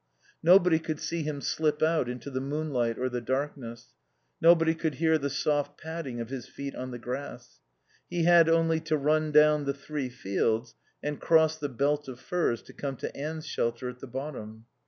[0.41, 3.93] Nobody could see him slip out into the moonlight or the darkness;
[4.41, 7.59] nobody could hear the soft padding of his feet on the grass.
[8.09, 12.63] He had only to run down the three fields and cross the belt of firs
[12.63, 14.65] to come to Anne's shelter at the bottom.